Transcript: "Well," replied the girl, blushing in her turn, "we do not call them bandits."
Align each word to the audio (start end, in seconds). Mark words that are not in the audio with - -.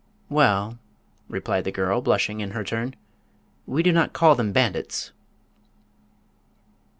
"Well," 0.29 0.79
replied 1.29 1.63
the 1.63 1.71
girl, 1.71 2.01
blushing 2.01 2.39
in 2.39 2.49
her 2.57 2.63
turn, 2.63 2.95
"we 3.67 3.83
do 3.83 3.91
not 3.91 4.13
call 4.13 4.33
them 4.33 4.51
bandits." 4.51 5.11